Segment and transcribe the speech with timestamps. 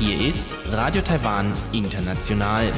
[0.00, 2.72] Hier ist Radio Taiwan International.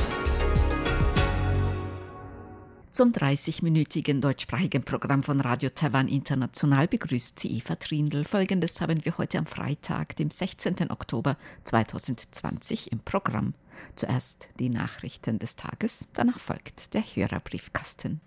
[2.91, 8.25] Zum 30-minütigen deutschsprachigen Programm von Radio Taiwan International begrüßt sie Eva Trindl.
[8.25, 10.91] Folgendes haben wir heute am Freitag, dem 16.
[10.91, 13.55] Oktober 2020 im Programm.
[13.97, 18.21] Zuerst die Nachrichten des Tages, danach folgt der Hörerbriefkasten.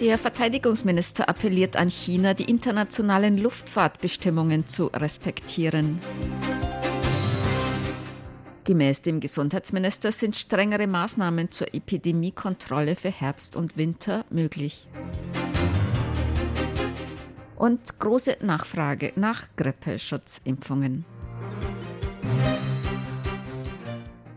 [0.00, 5.98] Der Verteidigungsminister appelliert an China, die internationalen Luftfahrtbestimmungen zu respektieren.
[8.62, 14.86] Gemäß dem Gesundheitsminister sind strengere Maßnahmen zur Epidemiekontrolle für Herbst und Winter möglich.
[17.56, 21.06] Und große Nachfrage nach Grippeschutzimpfungen.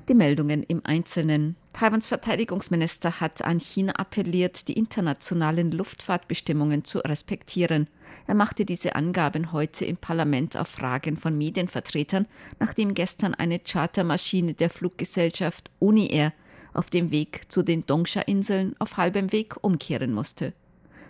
[0.09, 1.55] Die Meldungen im Einzelnen.
[1.81, 7.87] Taiwans Verteidigungsminister hat an China appelliert, die internationalen Luftfahrtbestimmungen zu respektieren.
[8.27, 12.27] Er machte diese Angaben heute im Parlament auf Fragen von Medienvertretern,
[12.59, 16.33] nachdem gestern eine Chartermaschine der Fluggesellschaft UniAir
[16.75, 20.53] auf dem Weg zu den Dongsha-Inseln auf halbem Weg umkehren musste.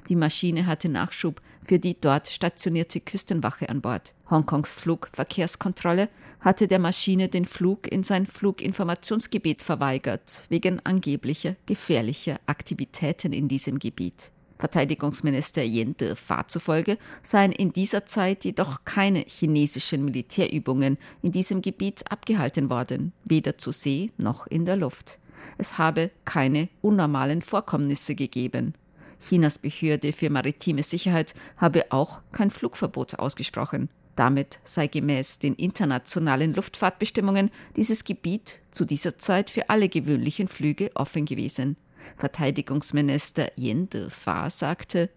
[0.09, 4.13] Die Maschine hatte Nachschub für die dort stationierte Küstenwache an Bord.
[4.29, 13.33] Hongkongs Flugverkehrskontrolle hatte der Maschine den Flug in sein Fluginformationsgebiet verweigert, wegen angeblicher gefährlicher Aktivitäten
[13.33, 14.31] in diesem Gebiet.
[14.57, 22.09] Verteidigungsminister Yen De-Fa zufolge seien in dieser Zeit jedoch keine chinesischen Militärübungen in diesem Gebiet
[22.11, 25.17] abgehalten worden, weder zu See noch in der Luft.
[25.57, 28.75] Es habe keine unnormalen Vorkommnisse gegeben.
[29.21, 33.89] Chinas Behörde für maritime Sicherheit habe auch kein Flugverbot ausgesprochen.
[34.15, 40.91] Damit sei gemäß den internationalen Luftfahrtbestimmungen dieses Gebiet zu dieser Zeit für alle gewöhnlichen Flüge
[40.95, 41.77] offen gewesen.
[42.17, 45.09] Verteidigungsminister Yen De-Fa sagte,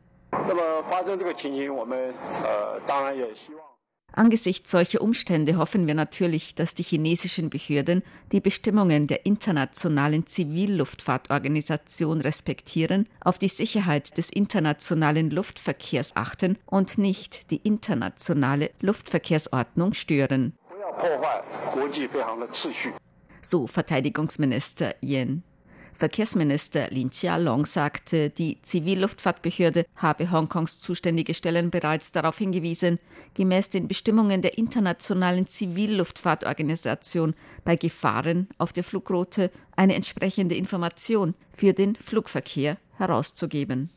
[4.16, 12.20] Angesichts solcher Umstände hoffen wir natürlich, dass die chinesischen Behörden die Bestimmungen der Internationalen Zivilluftfahrtorganisation
[12.20, 20.56] respektieren, auf die Sicherheit des internationalen Luftverkehrs achten und nicht die internationale Luftverkehrsordnung stören.
[23.40, 25.42] So Verteidigungsminister Yen.
[25.94, 32.98] Verkehrsminister Lin Chia-long sagte, die Zivilluftfahrtbehörde habe Hongkongs zuständige Stellen bereits darauf hingewiesen,
[33.34, 37.34] gemäß den Bestimmungen der Internationalen Zivilluftfahrtorganisation
[37.64, 43.90] bei Gefahren auf der Flugroute eine entsprechende Information für den Flugverkehr herauszugeben.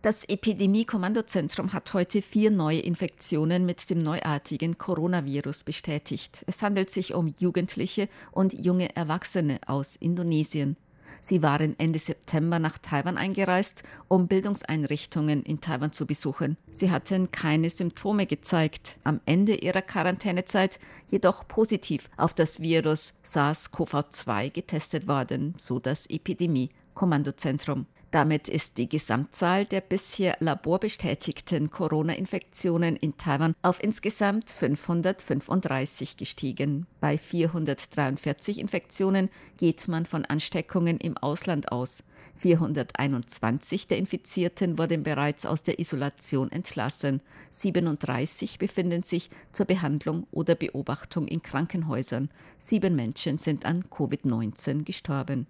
[0.00, 6.44] Das Epidemie-Kommandozentrum hat heute vier neue Infektionen mit dem neuartigen Coronavirus bestätigt.
[6.46, 10.76] Es handelt sich um Jugendliche und junge Erwachsene aus Indonesien.
[11.20, 16.56] Sie waren Ende September nach Taiwan eingereist, um Bildungseinrichtungen in Taiwan zu besuchen.
[16.70, 20.78] Sie hatten keine Symptome gezeigt, am Ende ihrer Quarantänezeit
[21.10, 27.86] jedoch positiv auf das Virus SARS-CoV-2 getestet worden, so das Epidemie-Kommandozentrum.
[28.10, 36.86] Damit ist die Gesamtzahl der bisher laborbestätigten Corona-Infektionen in Taiwan auf insgesamt 535 gestiegen.
[37.00, 42.02] Bei 443 Infektionen geht man von Ansteckungen im Ausland aus.
[42.36, 47.20] 421 der Infizierten wurden bereits aus der Isolation entlassen.
[47.50, 52.30] 37 befinden sich zur Behandlung oder Beobachtung in Krankenhäusern.
[52.58, 55.46] Sieben Menschen sind an Covid-19 gestorben.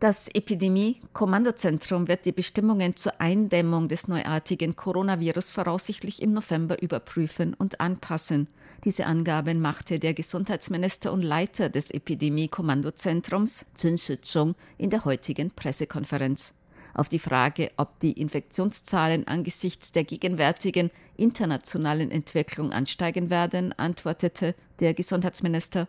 [0.00, 7.82] Das Epidemie-Kommandozentrum wird die Bestimmungen zur Eindämmung des neuartigen Coronavirus voraussichtlich im November überprüfen und
[7.82, 8.48] anpassen.
[8.82, 16.54] Diese Angaben machte der Gesundheitsminister und Leiter des Epidemie-Kommandozentrums, Zun in der heutigen Pressekonferenz.
[16.94, 24.94] Auf die Frage, ob die Infektionszahlen angesichts der gegenwärtigen internationalen Entwicklung ansteigen werden, antwortete der
[24.94, 25.88] Gesundheitsminister.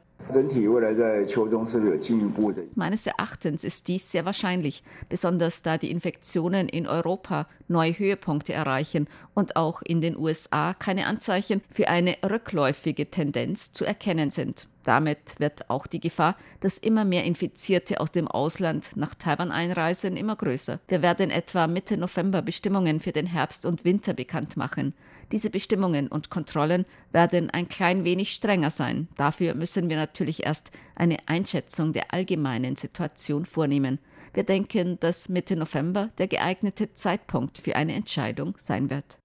[2.75, 9.08] Meines Erachtens ist dies sehr wahrscheinlich, besonders da die Infektionen in Europa neue Höhepunkte erreichen
[9.34, 14.67] und auch in den USA keine Anzeichen für eine rückläufige Tendenz zu erkennen sind.
[14.83, 20.17] Damit wird auch die Gefahr, dass immer mehr Infizierte aus dem Ausland nach Taiwan einreisen,
[20.17, 20.79] immer größer.
[20.87, 24.93] Wir werden etwa Mitte November Bestimmungen für den Herbst und Winter bekannt machen.
[25.31, 29.07] Diese Bestimmungen und Kontrollen werden ein klein wenig strenger sein.
[29.16, 33.99] Dafür müssen wir natürlich erst eine Einschätzung der allgemeinen Situation vornehmen.
[34.33, 39.21] Wir denken, dass Mitte November der geeignete Zeitpunkt für eine Entscheidung sein wird.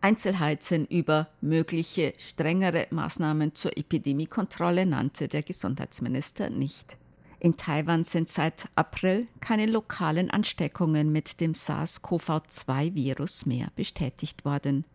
[0.00, 6.96] Einzelheiten über mögliche strengere Maßnahmen zur Epidemiekontrolle nannte der Gesundheitsminister nicht.
[7.40, 14.86] In Taiwan sind seit April keine lokalen Ansteckungen mit dem SARS-CoV-2-Virus mehr bestätigt worden.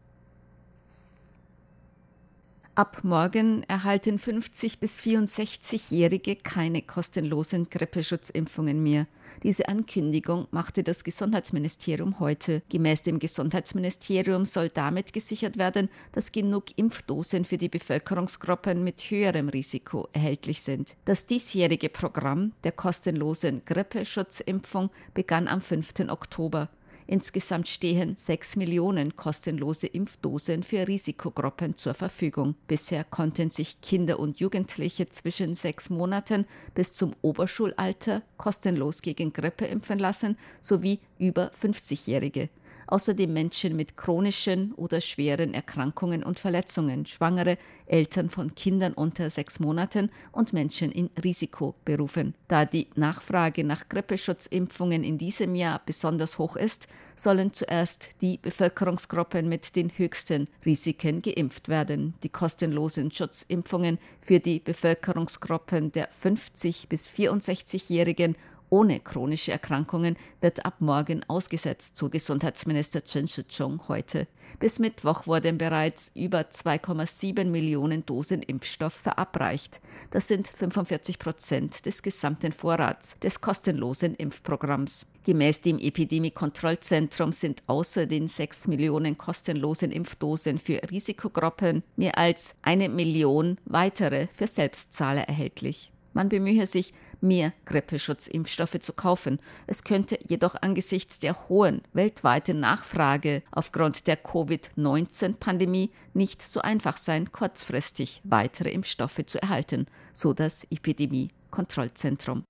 [2.73, 9.07] Ab morgen erhalten 50 bis 64-Jährige keine kostenlosen Grippeschutzimpfungen mehr.
[9.43, 12.61] Diese Ankündigung machte das Gesundheitsministerium heute.
[12.69, 19.49] Gemäß dem Gesundheitsministerium soll damit gesichert werden, dass genug Impfdosen für die Bevölkerungsgruppen mit höherem
[19.49, 20.95] Risiko erhältlich sind.
[21.03, 26.07] Das diesjährige Programm der kostenlosen Grippeschutzimpfung begann am 5.
[26.07, 26.69] Oktober.
[27.11, 32.55] Insgesamt stehen sechs Millionen kostenlose Impfdosen für Risikogruppen zur Verfügung.
[32.67, 39.65] Bisher konnten sich Kinder und Jugendliche zwischen sechs Monaten bis zum Oberschulalter kostenlos gegen Grippe
[39.65, 42.47] impfen lassen, sowie über 50-Jährige
[42.91, 49.59] außerdem Menschen mit chronischen oder schweren Erkrankungen und Verletzungen, Schwangere, Eltern von Kindern unter sechs
[49.59, 52.35] Monaten und Menschen in Risikoberufen.
[52.47, 59.47] Da die Nachfrage nach Grippeschutzimpfungen in diesem Jahr besonders hoch ist, sollen zuerst die Bevölkerungsgruppen
[59.47, 62.15] mit den höchsten Risiken geimpft werden.
[62.23, 68.35] Die kostenlosen Schutzimpfungen für die Bevölkerungsgruppen der 50 bis 64-Jährigen
[68.71, 74.27] ohne chronische Erkrankungen wird ab morgen ausgesetzt, so Gesundheitsminister Chen Shih-chung heute.
[74.59, 79.81] Bis Mittwoch wurden bereits über 2,7 Millionen Dosen Impfstoff verabreicht.
[80.09, 85.05] Das sind 45 Prozent des gesamten Vorrats des kostenlosen Impfprogramms.
[85.25, 92.87] Gemäß dem Epidemiekontrollzentrum sind außer den 6 Millionen kostenlosen Impfdosen für Risikogruppen mehr als eine
[92.87, 95.91] Million weitere für Selbstzahler erhältlich.
[96.13, 99.39] Man bemühe sich, mehr Grippeschutzimpfstoffe zu kaufen.
[99.67, 107.31] Es könnte jedoch angesichts der hohen weltweiten Nachfrage aufgrund der Covid-19-Pandemie nicht so einfach sein,
[107.31, 112.43] kurzfristig weitere Impfstoffe zu erhalten, so das Epidemie-Kontrollzentrum.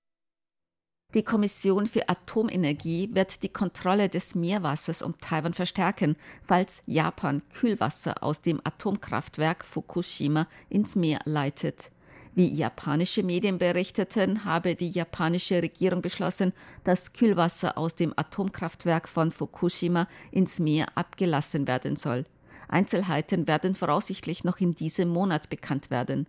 [1.14, 8.22] Die Kommission für Atomenergie wird die Kontrolle des Meerwassers um Taiwan verstärken, falls Japan Kühlwasser
[8.22, 11.90] aus dem Atomkraftwerk Fukushima ins Meer leitet.
[12.34, 19.30] Wie japanische Medien berichteten, habe die japanische Regierung beschlossen, das Kühlwasser aus dem Atomkraftwerk von
[19.30, 22.24] Fukushima ins Meer abgelassen werden soll.
[22.68, 26.26] Einzelheiten werden voraussichtlich noch in diesem Monat bekannt werden.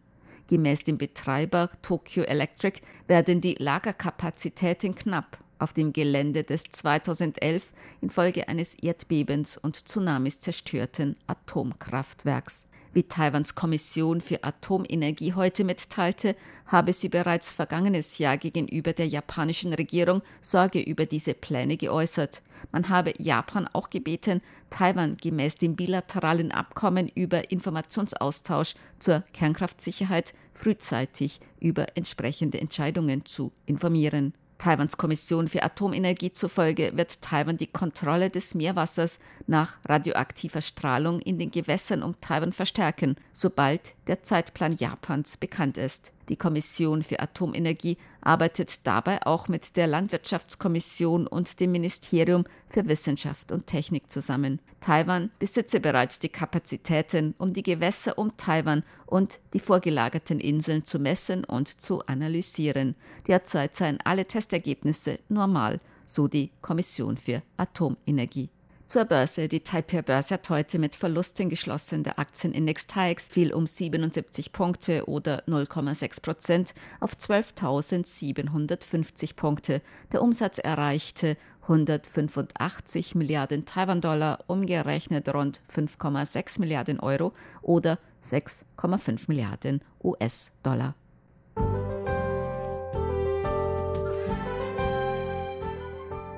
[0.47, 7.71] Gemäß dem Betreiber Tokyo Electric werden die Lagerkapazitäten knapp auf dem Gelände des 2011
[8.01, 12.67] infolge eines Erdbebens und Tsunamis zerstörten Atomkraftwerks.
[12.93, 16.35] Wie Taiwans Kommission für Atomenergie heute mitteilte,
[16.67, 22.43] habe sie bereits vergangenes Jahr gegenüber der japanischen Regierung Sorge über diese Pläne geäußert.
[22.71, 31.39] Man habe Japan auch gebeten, Taiwan gemäß dem bilateralen Abkommen über Informationsaustausch zur Kernkraftsicherheit frühzeitig
[31.59, 34.35] über entsprechende Entscheidungen zu informieren.
[34.63, 41.37] Taiwans Kommission für Atomenergie zufolge wird Taiwan die Kontrolle des Meerwassers nach radioaktiver Strahlung in
[41.37, 46.13] den Gewässern um Taiwan verstärken, sobald der Zeitplan Japans bekannt ist.
[46.29, 53.51] Die Kommission für Atomenergie arbeitet dabei auch mit der Landwirtschaftskommission und dem Ministerium für Wissenschaft
[53.51, 54.59] und Technik zusammen.
[54.79, 60.99] Taiwan besitze bereits die Kapazitäten, um die Gewässer um Taiwan und die vorgelagerten Inseln zu
[60.99, 62.95] messen und zu analysieren.
[63.27, 68.49] Derzeit seien alle Testergebnisse normal, so die Kommission für Atomenergie.
[68.93, 69.47] Zur Börse.
[69.47, 72.03] Die Taipei-Börse hat heute mit Verlusten geschlossen.
[72.03, 79.81] Der Aktienindex TAIX fiel um 77 Punkte oder 0,6 Prozent auf 12.750 Punkte.
[80.11, 87.33] Der Umsatz erreichte 185 Milliarden Taiwan-Dollar, umgerechnet rund 5,6 Milliarden Euro
[87.63, 90.93] oder 6,5 Milliarden US-Dollar.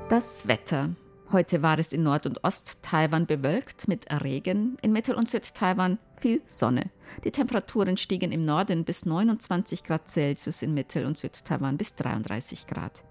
[0.07, 0.95] Das Wetter.
[1.31, 6.41] Heute war es in Nord- und Ost-Taiwan bewölkt mit Regen, in Mittel- und Süd-Taiwan viel
[6.45, 6.91] Sonne.
[7.23, 12.67] Die Temperaturen stiegen im Norden bis 29 Grad Celsius, in Mittel- und Süd-Taiwan bis 33
[12.67, 13.03] Grad.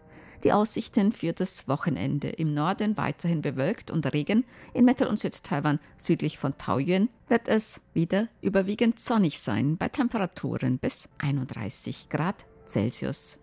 [0.45, 4.45] Die Aussichten für das Wochenende im Norden weiterhin bewölkt und Regen,
[4.75, 10.79] in Mittel- und Süd-Taiwan südlich von Taoyuan wird es wieder überwiegend sonnig sein bei Temperaturen
[10.79, 13.39] bis 31 Grad Celsius.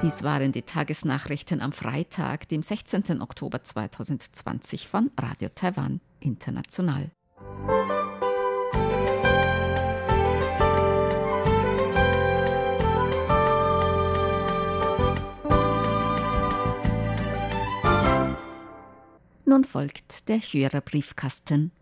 [0.00, 3.20] Dies waren die Tagesnachrichten am Freitag, dem 16.
[3.20, 7.10] Oktober 2020 von Radio Taiwan International.
[19.44, 21.72] Nun folgt der Hörerbriefkasten.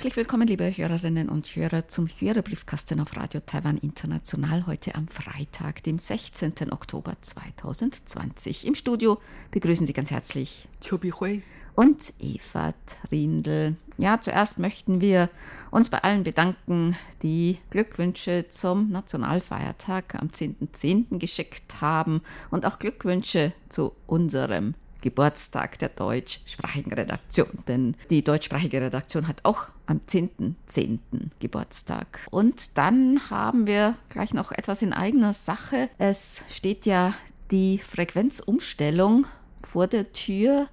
[0.00, 5.82] Herzlich willkommen, liebe Hörerinnen und Hörer, zum Hörerbriefkasten auf Radio Taiwan International heute am Freitag,
[5.82, 6.72] dem 16.
[6.72, 8.66] Oktober 2020.
[8.66, 11.42] Im Studio begrüßen Sie ganz herzlich Chobi Hui
[11.74, 13.76] und Eva Trindl.
[13.98, 15.28] Ja, zuerst möchten wir
[15.70, 21.08] uns bei allen bedanken, die Glückwünsche zum Nationalfeiertag am 10.10.
[21.10, 21.18] .10.
[21.18, 27.48] geschickt haben und auch Glückwünsche zu unserem Geburtstag der deutschsprachigen Redaktion.
[27.68, 30.54] Denn die deutschsprachige Redaktion hat auch am 10.10.
[30.68, 30.98] .10.
[31.40, 32.20] Geburtstag.
[32.30, 35.90] Und dann haben wir gleich noch etwas in eigener Sache.
[35.98, 37.14] Es steht ja
[37.50, 39.26] die Frequenzumstellung
[39.62, 40.68] vor der Tür.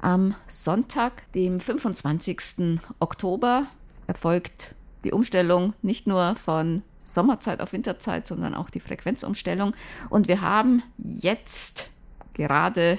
[0.00, 2.80] Am Sonntag, dem 25.
[2.98, 3.66] Oktober,
[4.06, 4.74] erfolgt
[5.04, 9.74] die Umstellung nicht nur von Sommerzeit auf Winterzeit, sondern auch die Frequenzumstellung.
[10.10, 11.88] Und wir haben jetzt
[12.34, 12.98] gerade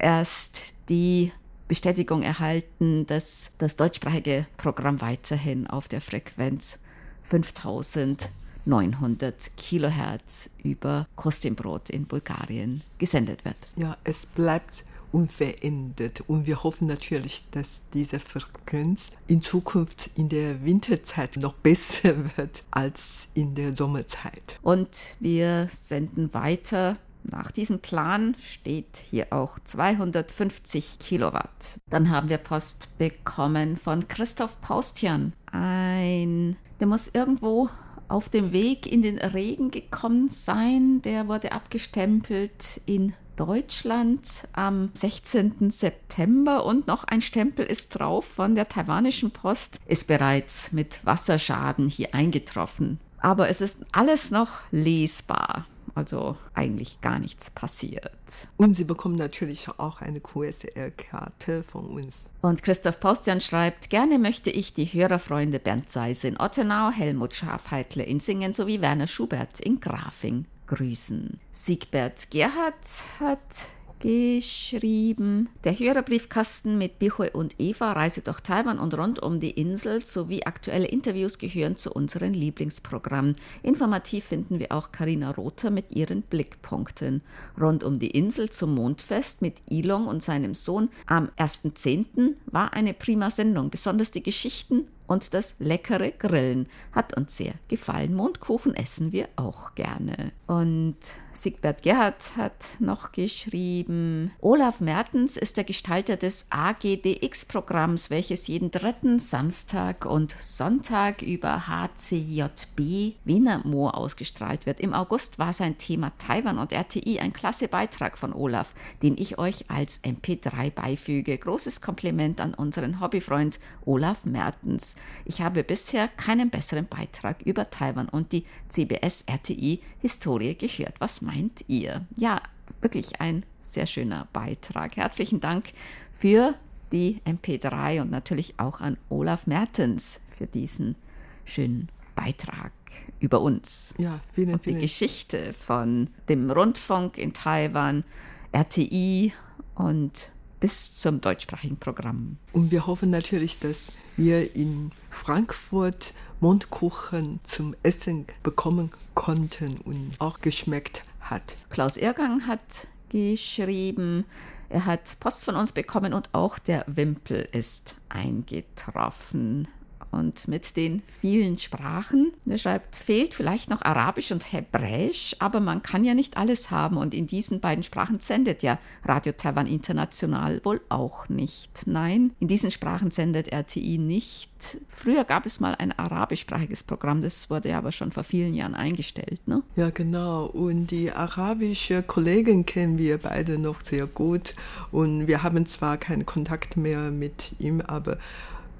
[0.00, 1.30] erst die
[1.68, 6.80] Bestätigung erhalten, dass das deutschsprachige Programm weiterhin auf der Frequenz
[7.22, 13.56] 5900 Kilohertz über Kostimbrot in Bulgarien gesendet wird.
[13.76, 20.64] Ja, es bleibt unverändert und wir hoffen natürlich, dass diese Frequenz in Zukunft in der
[20.64, 24.58] Winterzeit noch besser wird als in der Sommerzeit.
[24.62, 24.88] Und
[25.20, 31.80] wir senden weiter nach diesem Plan steht hier auch 250 Kilowatt.
[31.88, 35.32] Dann haben wir Post bekommen von Christoph Paustian.
[35.50, 37.68] Ein, der muss irgendwo
[38.08, 41.00] auf dem Weg in den Regen gekommen sein.
[41.02, 44.20] Der wurde abgestempelt in Deutschland
[44.52, 45.70] am 16.
[45.70, 51.88] September und noch ein Stempel ist drauf von der taiwanischen Post, ist bereits mit Wasserschaden
[51.88, 53.00] hier eingetroffen.
[53.18, 55.66] Aber es ist alles noch lesbar
[56.00, 58.48] also eigentlich gar nichts passiert.
[58.56, 62.30] Und Sie bekommen natürlich auch eine QSR-Karte von uns.
[62.40, 68.02] Und Christoph Paustian schreibt, gerne möchte ich die Hörerfreunde Bernd Seise in Ottenau, Helmut Schafheitle
[68.02, 71.38] in Singen sowie Werner Schubert in Grafing grüßen.
[71.50, 72.86] Siegbert Gerhard
[73.18, 73.66] hat
[74.00, 75.48] geschrieben.
[75.64, 80.42] Der Hörerbriefkasten mit Bihui und Eva reise durch Taiwan und rund um die Insel sowie
[80.42, 83.36] aktuelle Interviews gehören zu unseren Lieblingsprogrammen.
[83.62, 87.22] Informativ finden wir auch Karina Rother mit ihren Blickpunkten.
[87.60, 92.34] Rund um die Insel zum Mondfest mit Ilong und seinem Sohn am 1.10.
[92.46, 93.70] war eine prima Sendung.
[93.70, 98.14] Besonders die Geschichten und das leckere Grillen hat uns sehr gefallen.
[98.14, 100.30] Mondkuchen essen wir auch gerne.
[100.46, 100.94] Und
[101.32, 109.18] Siegbert Gerhard hat noch geschrieben, Olaf Mertens ist der Gestalter des AGDX-Programms, welches jeden dritten
[109.18, 114.78] Samstag und Sonntag über HCJB Wiener Moor ausgestrahlt wird.
[114.78, 119.38] Im August war sein Thema Taiwan und RTI ein klasse Beitrag von Olaf, den ich
[119.38, 121.36] euch als MP3 beifüge.
[121.36, 124.94] Großes Kompliment an unseren Hobbyfreund Olaf Mertens.
[125.24, 130.94] Ich habe bisher keinen besseren Beitrag über Taiwan und die CBS-RTI-Historie gehört.
[131.00, 132.06] Was meint ihr?
[132.16, 132.42] Ja,
[132.80, 134.96] wirklich ein sehr schöner Beitrag.
[134.96, 135.72] Herzlichen Dank
[136.12, 136.54] für
[136.92, 140.96] die MP3 und natürlich auch an Olaf Mertens für diesen
[141.44, 142.72] schönen Beitrag
[143.20, 143.94] über uns.
[143.98, 144.76] Ja, vielen, und vielen.
[144.76, 148.04] die Geschichte von dem Rundfunk in Taiwan,
[148.52, 149.32] RTI
[149.74, 150.30] und
[150.60, 152.36] bis zum deutschsprachigen Programm.
[152.52, 160.40] Und wir hoffen natürlich, dass wir in Frankfurt Mondkuchen zum Essen bekommen konnten und auch
[160.40, 161.56] geschmeckt hat.
[161.70, 164.24] Klaus Ergang hat geschrieben,
[164.68, 169.66] er hat Post von uns bekommen und auch der Wimpel ist eingetroffen
[170.10, 172.32] und mit den vielen Sprachen.
[172.46, 176.96] Er schreibt, fehlt vielleicht noch Arabisch und Hebräisch, aber man kann ja nicht alles haben
[176.96, 181.86] und in diesen beiden Sprachen sendet ja Radio Taiwan International wohl auch nicht.
[181.86, 184.78] Nein, in diesen Sprachen sendet RTI nicht.
[184.88, 189.40] Früher gab es mal ein arabischsprachiges Programm, das wurde aber schon vor vielen Jahren eingestellt.
[189.46, 189.62] Ne?
[189.76, 190.46] Ja, genau.
[190.46, 194.54] Und die arabische Kollegen kennen wir beide noch sehr gut
[194.90, 198.18] und wir haben zwar keinen Kontakt mehr mit ihm, aber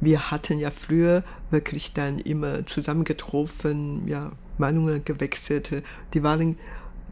[0.01, 5.71] wir hatten ja früher wirklich dann immer zusammengetroffen, ja, Meinungen gewechselt.
[6.15, 6.57] Die waren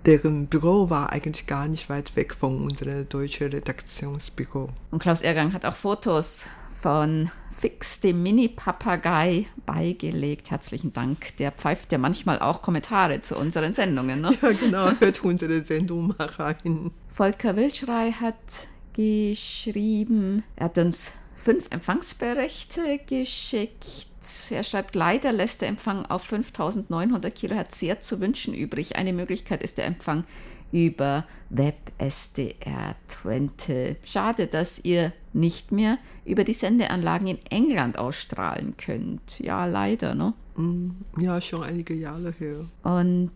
[0.06, 4.70] deren Büro war eigentlich gar nicht weit weg von unserem deutschen Redaktionsbüro.
[4.90, 10.50] Und Klaus Ergang hat auch Fotos von Fix, dem Mini-Papagei, beigelegt.
[10.50, 11.36] Herzlichen Dank.
[11.38, 14.20] Der pfeift ja manchmal auch Kommentare zu unseren Sendungen.
[14.20, 14.36] Ne?
[14.42, 14.90] Ja, genau.
[15.00, 16.92] Hört unsere Sendung mal rein.
[17.08, 18.36] Volker Wildschrei hat
[18.92, 24.06] geschrieben, er hat uns fünf Empfangsberichte geschickt.
[24.50, 28.96] Er schreibt, leider lässt der Empfang auf 5900 Kilohertz sehr zu wünschen übrig.
[28.96, 30.24] Eine Möglichkeit ist der Empfang
[30.72, 33.96] über WebSDR 20.
[34.04, 39.38] Schade, dass ihr nicht mehr über die Sendeanlagen in England ausstrahlen könnt.
[39.38, 40.34] Ja, leider, ne?
[40.56, 42.66] Mm, ja, schon einige Jahre her.
[42.82, 43.32] Und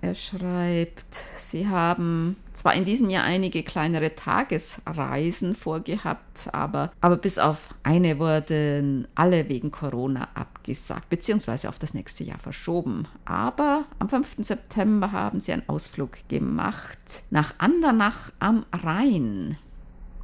[0.00, 7.38] er schreibt, Sie haben zwar in diesem Jahr einige kleinere Tagesreisen vorgehabt, aber, aber bis
[7.38, 13.06] auf eine wurden alle wegen Corona abgesagt, beziehungsweise auf das nächste Jahr verschoben.
[13.24, 14.36] Aber am 5.
[14.40, 19.58] September haben Sie einen Ausflug gemacht nach Andernach am Rhein.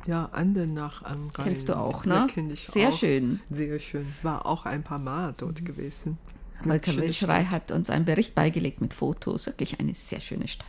[0.06, 1.44] Ja, Andernach am Rhein.
[1.44, 2.14] Kennst du auch, ne?
[2.14, 2.96] Ja, kenn ich Sehr auch.
[2.96, 3.40] schön.
[3.50, 4.06] Sehr schön.
[4.22, 6.18] War auch ein paar Mal dort gewesen.
[6.62, 9.46] Volker Wilschrei hat uns einen Bericht beigelegt mit Fotos.
[9.46, 10.66] Wirklich eine sehr schöne Stadt.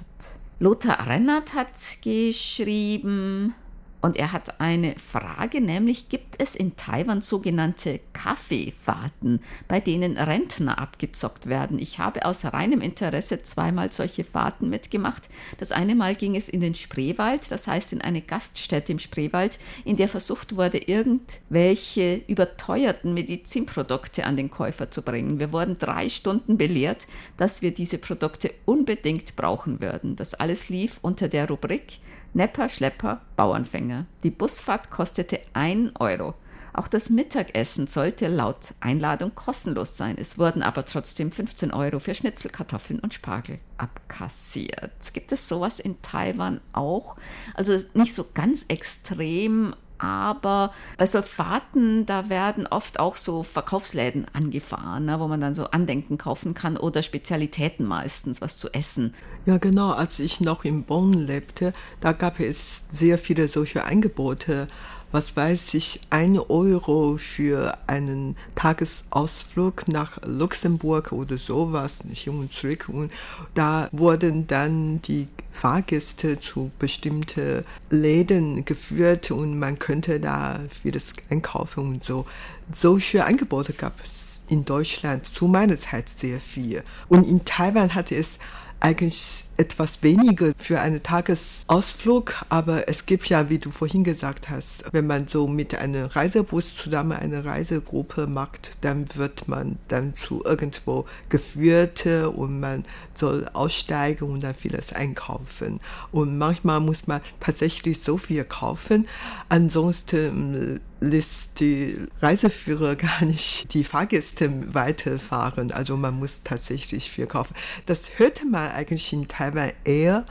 [0.59, 3.53] Lothar Rennert hat geschrieben,
[4.01, 10.77] und er hat eine Frage, nämlich gibt es in Taiwan sogenannte Kaffeefahrten, bei denen Rentner
[10.77, 11.79] abgezockt werden.
[11.79, 15.29] Ich habe aus reinem Interesse zweimal solche Fahrten mitgemacht.
[15.59, 19.57] Das eine Mal ging es in den Spreewald, das heißt in eine Gaststätte im Spreewald,
[19.83, 25.39] in der versucht wurde, irgendwelche überteuerten Medizinprodukte an den Käufer zu bringen.
[25.39, 30.15] Wir wurden drei Stunden belehrt, dass wir diese Produkte unbedingt brauchen würden.
[30.15, 31.99] Das alles lief unter der Rubrik
[32.37, 34.05] Nepper, Schlepper, Bauernfänger.
[34.21, 36.35] Die Busfahrt kostete 1 Euro.
[36.71, 40.17] Auch das Mittagessen sollte laut Einladung kostenlos sein.
[40.19, 44.91] Es wurden aber trotzdem 15 Euro für Schnitzel, Kartoffeln und Spargel abkassiert.
[45.13, 47.15] Gibt es sowas in Taiwan auch?
[47.55, 54.25] Also nicht so ganz extrem, aber bei so Fahrten, da werden oft auch so Verkaufsläden
[54.33, 59.13] angefahren, ne, wo man dann so Andenken kaufen kann oder Spezialitäten meistens, was zu essen.
[59.45, 59.91] Ja, genau.
[59.91, 64.67] Als ich noch in Bonn lebte, da gab es sehr viele solche Angebote
[65.11, 72.89] was weiß ich, ein Euro für einen Tagesausflug nach Luxemburg oder sowas, hin und zurück.
[72.89, 73.11] Und
[73.53, 81.87] da wurden dann die Fahrgäste zu bestimmten Läden geführt und man könnte da vieles einkaufen
[81.87, 82.25] und so.
[82.71, 86.83] Solche Angebote gab es in Deutschland zu meiner Zeit sehr viel.
[87.07, 88.39] Und in Taiwan hatte es
[88.79, 94.85] eigentlich etwas weniger für einen Tagesausflug, aber es gibt ja, wie du vorhin gesagt hast,
[94.93, 100.43] wenn man so mit einem Reisebus zusammen eine Reisegruppe macht, dann wird man dann zu
[100.45, 105.79] irgendwo geführt und man soll aussteigen und dann vieles einkaufen.
[106.11, 109.07] Und manchmal muss man tatsächlich so viel kaufen,
[109.49, 115.71] ansonsten lässt die Reiseführer gar nicht die Fahrgäste weiterfahren.
[115.71, 117.53] Also man muss tatsächlich viel kaufen.
[117.85, 120.25] Das hörte man eigentlich in Taiwan eher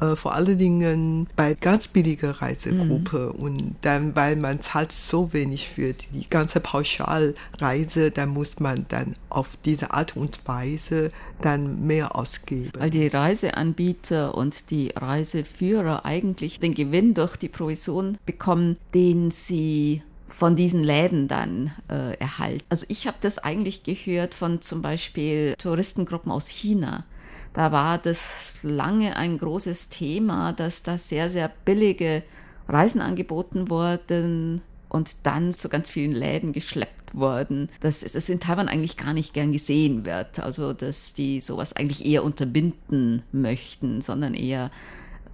[0.00, 3.42] äh, vor allen Dingen bei ganz billiger Reisegruppe mhm.
[3.42, 9.14] und dann, weil man zahlt so wenig für die ganze Pauschalreise, dann muss man dann
[9.28, 12.72] auf diese Art und Weise dann mehr ausgeben.
[12.78, 20.02] Weil die Reiseanbieter und die Reiseführer eigentlich den Gewinn durch die Provision bekommen, den sie
[20.26, 22.64] von diesen Läden dann äh, erhalten.
[22.70, 27.04] Also ich habe das eigentlich gehört von zum Beispiel Touristengruppen aus China.
[27.52, 32.22] Da war das lange ein großes Thema, dass da sehr, sehr billige
[32.68, 38.68] Reisen angeboten wurden und dann zu ganz vielen Läden geschleppt wurden, dass das in Taiwan
[38.68, 40.38] eigentlich gar nicht gern gesehen wird.
[40.38, 44.70] Also dass die sowas eigentlich eher unterbinden möchten, sondern eher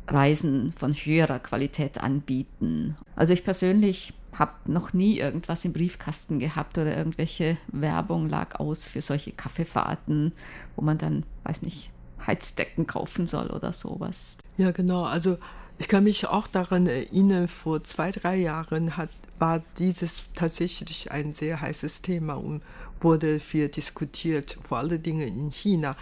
[0.09, 2.97] Reisen von höherer Qualität anbieten.
[3.15, 8.87] Also ich persönlich habe noch nie irgendwas im Briefkasten gehabt oder irgendwelche Werbung lag aus
[8.87, 10.33] für solche Kaffeefahrten,
[10.77, 11.91] wo man dann, weiß nicht,
[12.27, 14.39] Heizdecken kaufen soll oder sowas.
[14.57, 15.05] Ja, genau.
[15.05, 15.39] Also
[15.79, 21.33] ich kann mich auch daran erinnern, vor zwei, drei Jahren hat, war dieses tatsächlich ein
[21.33, 22.63] sehr heißes Thema und
[23.01, 25.95] wurde viel diskutiert, vor allen Dingen in China.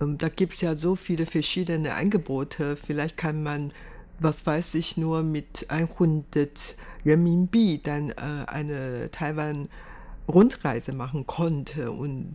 [0.00, 2.76] Ähm, da gibt es ja so viele verschiedene Angebote.
[2.76, 3.72] Vielleicht kann man,
[4.18, 11.92] was weiß ich, nur mit 100 Renminbi dann äh, eine Taiwan-Rundreise machen konnte.
[11.92, 12.34] Und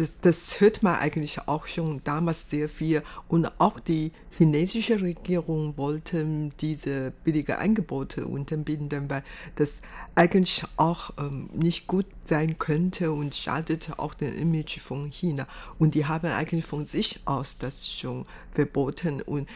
[0.00, 3.02] das, das, hört man eigentlich auch schon damals sehr viel.
[3.28, 9.22] Und auch die chinesische Regierung wollte diese billigen Angebote unterbinden, weil
[9.56, 9.82] das
[10.14, 15.46] eigentlich auch ähm, nicht gut sein könnte und schadet auch dem Image von China.
[15.78, 19.20] Und die haben eigentlich von sich aus das schon verboten.
[19.20, 19.50] Und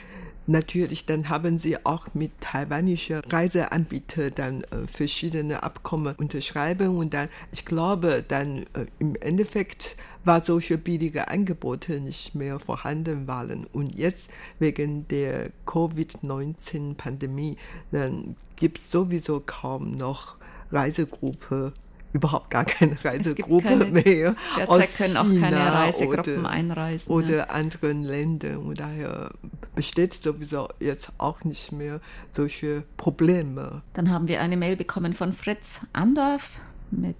[0.47, 7.31] Natürlich, dann haben sie auch mit taiwanischen Reiseanbietern dann äh, verschiedene Abkommen unterschreiben und dann,
[7.51, 13.67] ich glaube, dann äh, im Endeffekt war solche billige Angebote nicht mehr vorhanden waren.
[13.73, 17.57] Und jetzt wegen der Covid-19-Pandemie,
[17.91, 20.37] dann gibt es sowieso kaum noch
[20.71, 21.73] Reisegruppe
[22.15, 24.35] überhaupt gar keine Reisegruppe keine, mehr.
[24.57, 27.13] Derzeit aus können auch keine Reisegruppen oder, einreisen.
[27.13, 27.45] Oder ja.
[27.45, 28.59] anderen Ländern.
[28.59, 29.31] Und daher
[29.75, 32.01] besteht sowieso jetzt auch nicht mehr
[32.31, 33.83] solche Probleme.
[33.93, 36.61] Dann haben wir eine Mail bekommen von Fritz Andorf
[36.93, 37.17] mit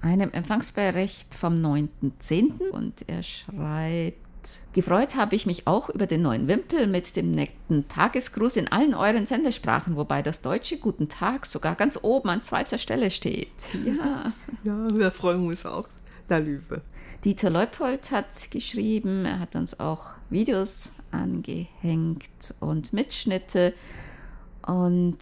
[0.00, 2.70] einem Empfangsbericht vom 9.10.
[2.70, 4.16] und er schreibt,
[4.72, 8.94] Gefreut habe ich mich auch über den neuen Wimpel mit dem netten Tagesgruß in allen
[8.94, 13.52] euren Sendesprachen, wobei das deutsche Guten Tag sogar ganz oben an zweiter Stelle steht.
[13.84, 14.32] Ja,
[14.64, 15.86] ja wir freuen uns auch
[16.28, 16.80] darüber.
[17.24, 23.74] Dieter Leupold hat geschrieben, er hat uns auch Videos angehängt und Mitschnitte
[24.66, 25.18] und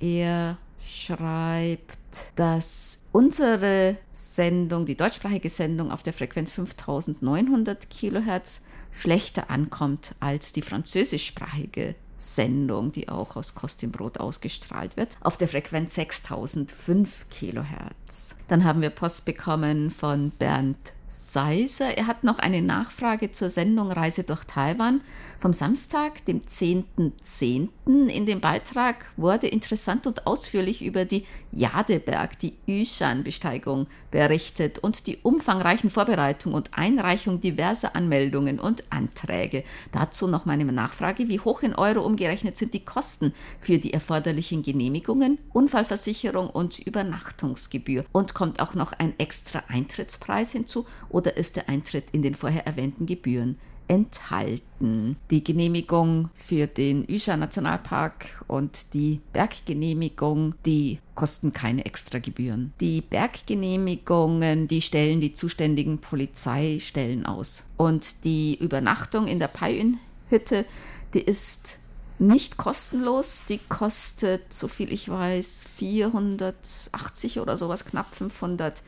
[0.00, 1.98] er schreibt,
[2.36, 8.62] dass unsere Sendung, die deutschsprachige Sendung auf der Frequenz 5900 Kilohertz
[8.92, 15.94] schlechter ankommt als die französischsprachige Sendung, die auch aus Kostimbrot ausgestrahlt wird, auf der Frequenz
[15.94, 18.36] 6005 Kilohertz.
[18.48, 20.76] Dann haben wir Post bekommen von Bernd
[21.10, 21.98] Seiser.
[21.98, 25.00] Er hat noch eine Nachfrage zur Sendung Reise durch Taiwan
[25.38, 27.12] vom Samstag, dem 10.10.
[27.22, 27.68] .10.
[28.08, 35.18] In dem Beitrag wurde interessant und ausführlich über die Jadeberg, die Yushan-Besteigung berichtet und die
[35.22, 39.64] umfangreichen Vorbereitungen und Einreichung diverser Anmeldungen und Anträge.
[39.92, 44.62] Dazu noch meine Nachfrage, wie hoch in Euro umgerechnet sind die Kosten für die erforderlichen
[44.62, 48.04] Genehmigungen, Unfallversicherung und Übernachtungsgebühr?
[48.12, 52.66] Und kommt auch noch ein extra Eintrittspreis hinzu oder ist der Eintritt in den vorher
[52.66, 53.58] erwähnten Gebühren
[53.90, 55.16] enthalten.
[55.32, 62.72] Die Genehmigung für den Üscher Nationalpark und die Berggenehmigung, die kosten keine Extragebühren.
[62.80, 67.64] Die Berggenehmigungen, die stellen die zuständigen Polizeistellen aus.
[67.76, 70.64] Und die Übernachtung in der Paiün-Hütte,
[71.12, 71.76] die ist
[72.20, 73.42] nicht kostenlos.
[73.48, 78.84] Die kostet, so viel ich weiß, 480 oder sowas, knapp 500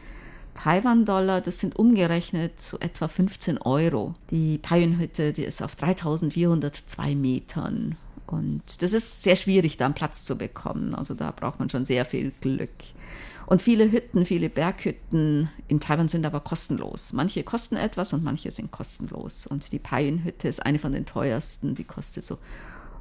[0.63, 4.15] Taiwan-Dollar, das sind umgerechnet so etwa 15 Euro.
[4.31, 7.97] Die Paienhütte, die ist auf 3402 Metern.
[8.29, 10.95] Und das ist sehr schwierig, da einen Platz zu bekommen.
[10.95, 12.71] Also da braucht man schon sehr viel Glück.
[13.47, 17.13] Und viele Hütten, viele Berghütten in Taiwan sind aber kostenlos.
[17.13, 19.49] Manche kosten etwas und manche sind kostenlos.
[19.49, 21.75] Und die Paienhütte ist eine von den teuersten.
[21.75, 22.39] Die kostet so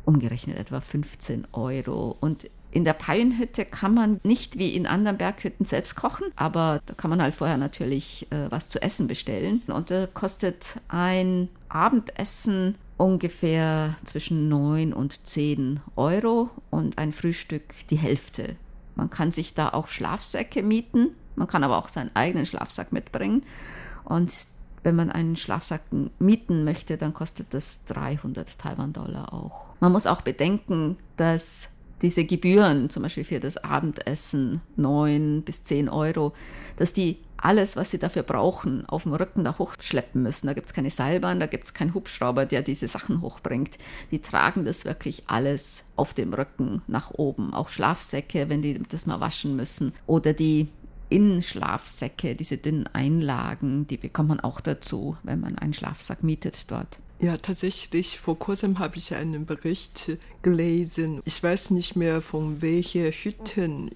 [0.04, 2.18] umgerechnet etwa 15 Euro.
[2.22, 6.94] Und in der Paienhütte kann man nicht wie in anderen Berghütten selbst kochen, aber da
[6.94, 9.62] kann man halt vorher natürlich äh, was zu essen bestellen.
[9.68, 17.98] Und da kostet ein Abendessen ungefähr zwischen 9 und 10 Euro und ein Frühstück die
[17.98, 18.56] Hälfte.
[18.96, 23.44] Man kann sich da auch Schlafsäcke mieten, man kann aber auch seinen eigenen Schlafsack mitbringen.
[24.04, 24.48] Und
[24.84, 25.82] wenn man einen Schlafsack
[26.20, 29.76] mieten möchte, dann kostet das 300 Taiwan-Dollar auch.
[29.80, 31.70] Man muss auch bedenken, dass
[32.02, 36.34] diese Gebühren, zum Beispiel für das Abendessen, 9 bis 10 Euro,
[36.78, 40.48] dass die alles, was sie dafür brauchen, auf dem Rücken da hochschleppen müssen.
[40.48, 43.78] Da gibt es keine Seilbahn, da gibt es keinen Hubschrauber, der diese Sachen hochbringt.
[44.12, 47.54] Die tragen das wirklich alles auf dem Rücken nach oben.
[47.54, 49.94] Auch Schlafsäcke, wenn die das mal waschen müssen.
[50.06, 50.68] Oder die
[51.12, 57.00] Innenschlafsäcke, diese dünnen Einlagen, die bekommt man auch dazu, wenn man einen Schlafsack mietet dort.
[57.20, 61.22] Ja, tatsächlich, vor kurzem habe ich einen Bericht gelesen.
[61.26, 63.92] Ich weiß nicht mehr, von welchen Hütten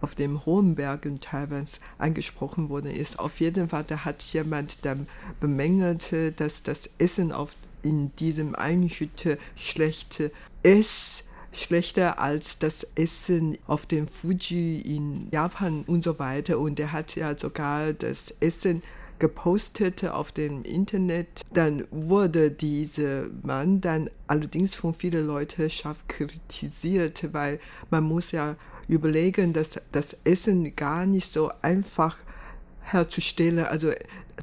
[0.00, 3.18] auf dem hohen Bergen Taiwans angesprochen worden ist.
[3.18, 5.06] Auf jeden Fall, da hat jemand dann
[5.40, 7.50] bemängelt, dass das Essen auf,
[7.82, 10.22] in diesem einen Hütte schlecht
[10.62, 16.58] ist schlechter als das Essen auf dem Fuji in Japan und so weiter.
[16.58, 18.82] Und er hat ja sogar das Essen
[19.18, 21.42] gepostet auf dem Internet.
[21.52, 27.60] Dann wurde dieser Mann dann allerdings von vielen Leuten scharf kritisiert, weil
[27.90, 28.56] man muss ja
[28.88, 32.16] überlegen, dass das Essen gar nicht so einfach
[32.80, 33.66] herzustellen.
[33.66, 33.92] Also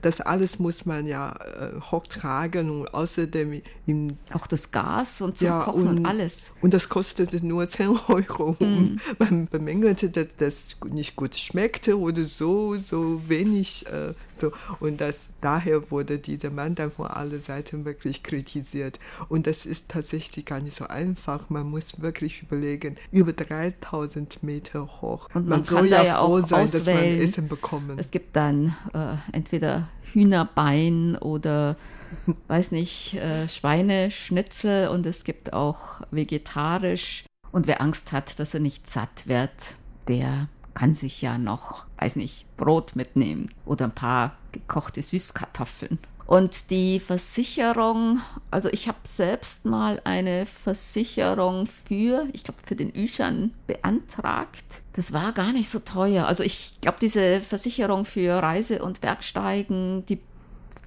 [0.01, 5.47] das alles muss man ja äh, hochtragen und außerdem im, auch das Gas und zum
[5.47, 6.51] ja, Kochen und, und, alles.
[6.61, 8.55] Und das kostete nur 10 Euro.
[8.59, 8.99] Mhm.
[9.19, 13.85] Man bemängelte, dass das nicht gut schmeckte oder so, so wenig.
[13.87, 14.51] Äh, so.
[14.79, 18.99] Und das, daher wurde dieser Mann dann von allen Seiten wirklich kritisiert.
[19.29, 21.49] Und das ist tatsächlich gar nicht so einfach.
[21.49, 25.29] Man muss wirklich überlegen, über 3000 Meter hoch.
[25.33, 26.85] Und man, man soll ja, ja froh sein, auswählen.
[26.85, 27.99] dass man Essen bekommt.
[27.99, 31.75] Es gibt dann äh, entweder Hühnerbein oder
[32.47, 37.25] weiß nicht, äh, Schweineschnitzel und es gibt auch vegetarisch.
[37.51, 39.75] Und wer Angst hat, dass er nicht satt wird,
[40.07, 45.97] der kann sich ja noch, weiß nicht, Brot mitnehmen oder ein paar gekochte Süßkartoffeln.
[46.27, 52.91] Und die Versicherung, also ich habe selbst mal eine Versicherung für, ich glaube, für den
[52.91, 54.81] Üschan beantragt.
[54.93, 56.27] Das war gar nicht so teuer.
[56.27, 60.19] Also ich glaube, diese Versicherung für Reise- und Bergsteigen, die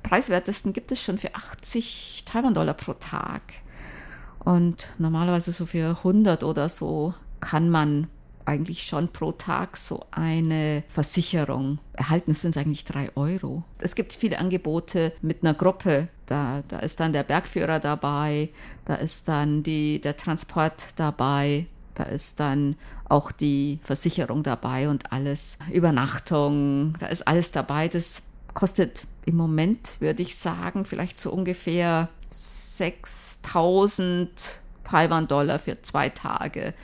[0.05, 3.43] preiswertesten gibt es schon für 80 Taiwan-Dollar pro Tag.
[4.39, 8.07] Und normalerweise so für 100 oder so kann man
[8.45, 12.33] eigentlich schon pro Tag so eine Versicherung erhalten.
[12.33, 13.65] Es sind eigentlich drei Euro.
[13.79, 16.09] Es gibt viele Angebote mit einer Gruppe.
[16.27, 18.51] Da, da ist dann der Bergführer dabei,
[18.85, 22.77] da ist dann die, der Transport dabei, da ist dann
[23.09, 25.59] auch die Versicherung dabei und alles.
[25.73, 27.89] Übernachtung, da ist alles dabei.
[27.89, 28.23] Das
[28.55, 34.31] kostet im Moment, würde ich sagen, vielleicht so ungefähr 6000
[34.85, 36.75] Taiwan-Dollar für zwei Tage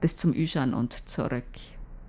[0.00, 1.44] bis zum Yushan und zurück.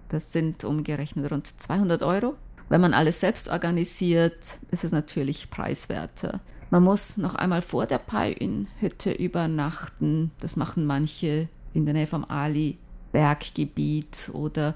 [0.10, 2.36] Das sind umgerechnet rund 200 Euro.
[2.69, 6.39] Wenn man alles selbst organisiert, ist es natürlich preiswerter.
[6.69, 10.32] Man muss noch einmal vor der Paiün-Hütte übernachten.
[10.39, 14.75] Das machen manche in der Nähe vom Ali-Berggebiet oder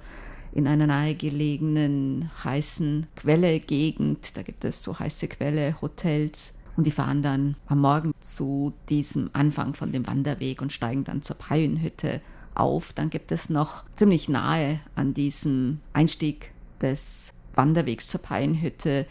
[0.53, 4.35] in einer nahegelegenen heißen Quelle-Gegend.
[4.37, 6.55] Da gibt es so heiße Quelle-Hotels.
[6.75, 11.21] Und die fahren dann am Morgen zu diesem Anfang von dem Wanderweg und steigen dann
[11.21, 12.21] zur Paiün-Hütte
[12.55, 12.93] auf.
[12.93, 19.05] Dann gibt es noch ziemlich nahe an diesem Einstieg des Wanderwegs zur Paienhütte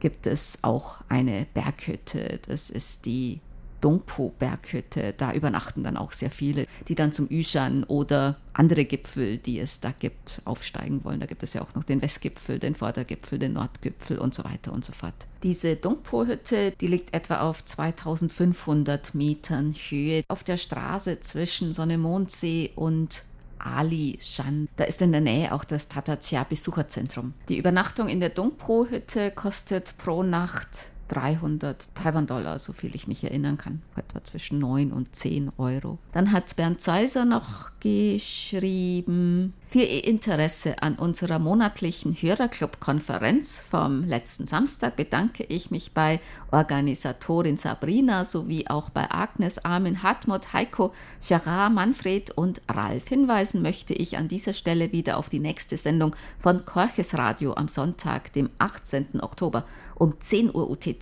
[0.00, 2.40] gibt es auch eine Berghütte.
[2.46, 3.40] Das ist die
[3.80, 5.14] Dongpo-Berghütte.
[5.16, 9.80] Da übernachten dann auch sehr viele, die dann zum Yushan oder andere Gipfel, die es
[9.80, 11.20] da gibt, aufsteigen wollen.
[11.20, 14.72] Da gibt es ja auch noch den Westgipfel, den Vordergipfel, den Nordgipfel und so weiter
[14.72, 15.14] und so fort.
[15.42, 23.22] Diese Dongpo-Hütte, die liegt etwa auf 2500 Metern Höhe auf der Straße zwischen Sonne-Mondsee und
[23.58, 24.68] Ali Shan.
[24.76, 27.34] Da ist in der Nähe auch das Tatatia Besucherzentrum.
[27.48, 30.68] Die Übernachtung in der Dongpo-Hütte kostet pro Nacht
[31.08, 35.98] 300 Taiwan-Dollar, so viel ich mich erinnern kann, etwa zwischen 9 und 10 Euro.
[36.12, 44.46] Dann hat Bernd Seiser noch geschrieben, für Ihr Interesse an unserer monatlichen Hörerclub-Konferenz vom letzten
[44.46, 50.92] Samstag bedanke ich mich bei Organisatorin Sabrina sowie auch bei Agnes, Armin, Hartmut, Heiko,
[51.26, 53.08] Gerard, Manfred und Ralf.
[53.08, 57.68] Hinweisen möchte ich an dieser Stelle wieder auf die nächste Sendung von Korches Radio am
[57.68, 59.20] Sonntag, dem 18.
[59.20, 60.97] Oktober um 10 Uhr UTC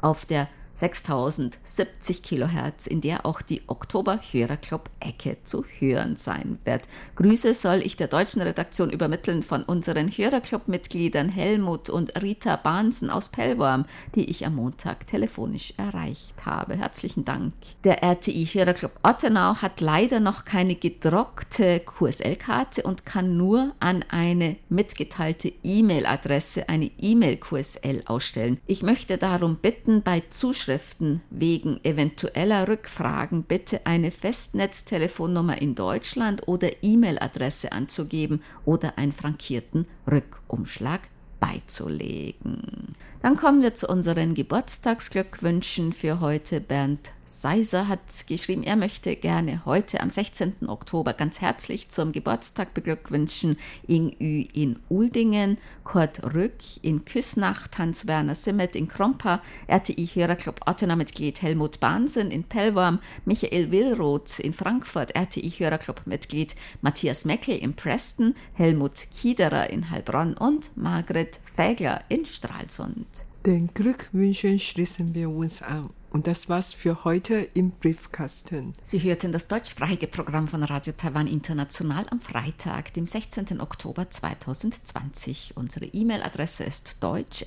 [0.00, 6.82] auf der 6070 Kilohertz, in der auch die Oktober Hörerclub Ecke zu hören sein wird.
[7.16, 13.28] Grüße soll ich der deutschen Redaktion übermitteln von unseren Hörerclub-Mitgliedern Helmut und Rita Bahnsen aus
[13.28, 16.76] Pellworm, die ich am Montag telefonisch erreicht habe.
[16.76, 17.52] Herzlichen Dank.
[17.84, 24.56] Der RTI Hörerclub Ottenau hat leider noch keine gedruckte QSL-Karte und kann nur an eine
[24.68, 28.58] mitgeteilte E-Mail-Adresse eine E-Mail-QSL ausstellen.
[28.66, 36.48] Ich möchte darum bitten, bei Zuschauern Zuschriften wegen eventueller Rückfragen bitte eine Festnetztelefonnummer in Deutschland
[36.48, 41.02] oder E-Mail-Adresse anzugeben oder einen frankierten Rückumschlag
[41.40, 42.94] beizulegen.
[43.20, 46.60] Dann kommen wir zu unseren Geburtstagsglückwünschen für heute.
[46.60, 50.68] Bernd Seiser hat geschrieben, er möchte gerne heute am 16.
[50.68, 58.34] Oktober ganz herzlich zum Geburtstag beglückwünschen Ing Ü in Uldingen, Kurt Rück in Küsnacht, Hans-Werner
[58.34, 67.24] Simmet in Krompa, RTI-Hörerclub Ottener-Mitglied Helmut Bahnsen in Pellworm, Michael Willroth in Frankfurt, RTI-Hörerclub-Mitglied Matthias
[67.24, 73.06] Meckel in Preston, Helmut Kiederer in Heilbronn und Margret Fägler in Stralsund.
[73.46, 75.90] Den Glückwünschen schließen wir uns an.
[76.12, 78.74] Und das war's für heute im Briefkasten.
[78.82, 83.62] Sie hörten das deutschsprachige Programm von Radio Taiwan International am Freitag, dem 16.
[83.62, 85.56] Oktober 2020.
[85.56, 87.46] Unsere E-Mail-Adresse ist deutsch@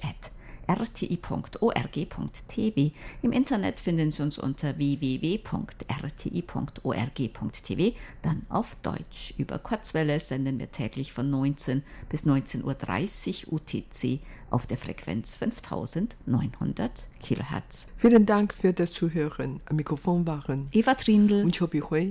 [0.67, 1.61] rti.org.tv.
[3.21, 5.45] Im Internet finden Sie uns unter www.rti.org.tv,
[8.21, 9.33] dann auf Deutsch.
[9.37, 17.03] Über Kurzwelle senden wir täglich von 19 bis 19.30 Uhr UTC auf der Frequenz 5900
[17.21, 17.87] kHz.
[17.97, 19.61] Vielen Dank für das Zuhören.
[19.65, 22.09] Am Mikrofon waren Eva Trindl und Chobi Hui.